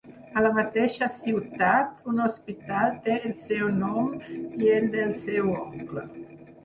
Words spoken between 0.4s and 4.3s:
la mateixa ciutat, un hospital té el seu nom